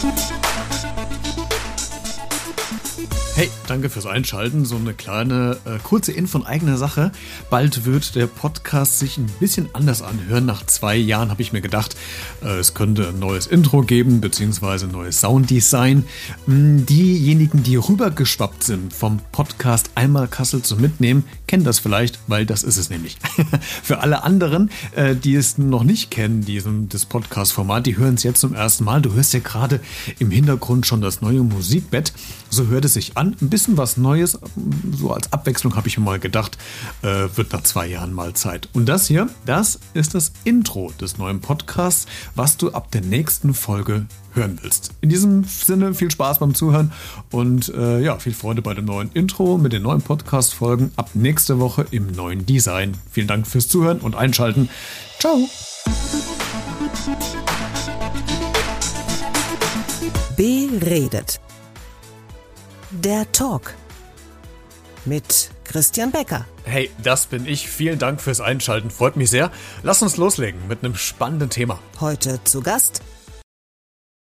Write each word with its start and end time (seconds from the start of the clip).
Thank 0.00 0.30
you. 0.30 0.39
Hey, 3.34 3.48
danke 3.68 3.88
fürs 3.88 4.06
Einschalten. 4.06 4.64
So 4.64 4.76
eine 4.76 4.92
kleine 4.92 5.56
äh, 5.64 5.78
kurze 5.82 6.12
Info 6.12 6.30
von 6.30 6.46
eigener 6.46 6.76
Sache. 6.76 7.10
Bald 7.48 7.86
wird 7.86 8.14
der 8.14 8.26
Podcast 8.26 8.98
sich 8.98 9.18
ein 9.18 9.30
bisschen 9.40 9.68
anders 9.72 10.02
anhören. 10.02 10.44
Nach 10.44 10.64
zwei 10.66 10.96
Jahren 10.96 11.30
habe 11.30 11.42
ich 11.42 11.52
mir 11.52 11.60
gedacht, 11.60 11.96
äh, 12.44 12.58
es 12.58 12.74
könnte 12.74 13.08
ein 13.08 13.18
neues 13.18 13.46
Intro 13.46 13.82
geben, 13.82 14.20
beziehungsweise 14.20 14.86
ein 14.86 14.92
neues 14.92 15.20
Sounddesign. 15.20 16.04
Hm, 16.44 16.86
diejenigen, 16.86 17.62
die 17.62 17.76
rübergeschwappt 17.76 18.62
sind 18.62 18.92
vom 18.92 19.20
Podcast 19.32 19.90
Einmal 19.94 20.28
Kassel 20.28 20.62
zum 20.62 20.80
Mitnehmen, 20.80 21.24
kennen 21.46 21.64
das 21.64 21.78
vielleicht, 21.78 22.20
weil 22.26 22.46
das 22.46 22.62
ist 22.62 22.76
es 22.76 22.90
nämlich. 22.90 23.16
Für 23.82 24.00
alle 24.00 24.22
anderen, 24.22 24.70
äh, 24.94 25.16
die 25.16 25.34
es 25.34 25.58
noch 25.58 25.82
nicht 25.82 26.10
kennen, 26.10 26.44
diesen, 26.44 26.88
das 26.88 27.06
Podcast-Format, 27.06 27.86
die 27.86 27.96
hören 27.96 28.14
es 28.14 28.22
jetzt 28.22 28.40
zum 28.40 28.54
ersten 28.54 28.84
Mal. 28.84 29.00
Du 29.00 29.14
hörst 29.14 29.32
ja 29.32 29.40
gerade 29.40 29.80
im 30.18 30.30
Hintergrund 30.30 30.86
schon 30.86 31.00
das 31.00 31.22
neue 31.22 31.42
Musikbett. 31.42 32.12
So 32.50 32.66
hört 32.66 32.84
es 32.90 32.94
sich 32.94 33.16
an 33.16 33.36
ein 33.40 33.48
bisschen 33.48 33.76
was 33.76 33.96
Neues, 33.96 34.38
so 34.96 35.12
als 35.12 35.32
Abwechslung 35.32 35.76
habe 35.76 35.88
ich 35.88 35.96
mir 35.96 36.04
mal 36.04 36.18
gedacht, 36.18 36.58
äh, 37.02 37.28
wird 37.34 37.52
nach 37.52 37.62
zwei 37.62 37.86
Jahren 37.86 38.12
mal 38.12 38.34
Zeit. 38.34 38.68
Und 38.72 38.86
das 38.86 39.06
hier, 39.06 39.28
das 39.46 39.78
ist 39.94 40.14
das 40.14 40.32
Intro 40.44 40.92
des 41.00 41.18
neuen 41.18 41.40
Podcasts, 41.40 42.06
was 42.34 42.56
du 42.56 42.72
ab 42.72 42.90
der 42.90 43.02
nächsten 43.02 43.54
Folge 43.54 44.06
hören 44.34 44.58
willst. 44.62 44.92
In 45.00 45.08
diesem 45.08 45.44
Sinne 45.44 45.94
viel 45.94 46.10
Spaß 46.10 46.40
beim 46.40 46.54
Zuhören 46.54 46.92
und 47.30 47.68
äh, 47.74 48.00
ja, 48.00 48.18
viel 48.18 48.34
Freude 48.34 48.62
bei 48.62 48.74
dem 48.74 48.84
neuen 48.84 49.10
Intro 49.12 49.58
mit 49.58 49.72
den 49.72 49.82
neuen 49.82 50.02
Podcast-Folgen 50.02 50.92
ab 50.96 51.10
nächste 51.14 51.58
Woche 51.58 51.86
im 51.90 52.10
neuen 52.12 52.46
Design. 52.46 52.96
Vielen 53.10 53.28
Dank 53.28 53.46
fürs 53.46 53.68
Zuhören 53.68 53.98
und 53.98 54.14
Einschalten. 54.16 54.68
Ciao! 55.18 55.48
Beredet 60.36 61.40
der 62.90 63.30
Talk 63.32 63.74
mit 65.04 65.50
Christian 65.64 66.10
Becker. 66.10 66.46
Hey, 66.64 66.90
das 67.02 67.26
bin 67.26 67.46
ich. 67.46 67.68
Vielen 67.68 67.98
Dank 67.98 68.20
fürs 68.20 68.40
Einschalten. 68.40 68.90
Freut 68.90 69.16
mich 69.16 69.30
sehr. 69.30 69.50
Lass 69.82 70.02
uns 70.02 70.16
loslegen 70.16 70.66
mit 70.68 70.84
einem 70.84 70.96
spannenden 70.96 71.50
Thema. 71.50 71.78
Heute 72.00 72.42
zu 72.44 72.60
Gast 72.60 73.02